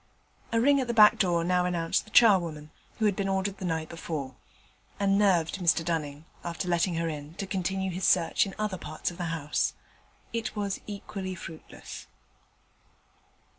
A 0.51 0.59
ring 0.59 0.79
at 0.81 0.87
the 0.87 0.95
back 0.95 1.19
door 1.19 1.43
now 1.43 1.63
announced 1.63 2.05
the 2.05 2.09
charwoman, 2.09 2.71
who 2.97 3.05
had 3.05 3.15
been 3.15 3.29
ordered 3.29 3.59
the 3.59 3.65
night 3.65 3.87
before, 3.87 4.33
and 4.99 5.15
nerved 5.15 5.59
Mr 5.59 5.85
Dunning, 5.85 6.25
after 6.43 6.67
letting 6.67 6.95
her 6.95 7.07
in, 7.07 7.35
to 7.35 7.45
continue 7.45 7.91
his 7.91 8.03
search 8.03 8.47
in 8.47 8.55
other 8.57 8.79
parts 8.79 9.11
of 9.11 9.19
the 9.19 9.25
house. 9.25 9.75
It 10.33 10.55
was 10.55 10.81
equally 10.87 11.35
fruitless. 11.35 12.07